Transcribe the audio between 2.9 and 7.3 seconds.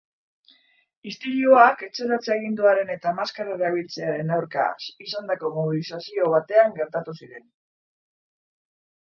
eta maskara erabiltzearen aurka zandako mobilizazio batean gertatu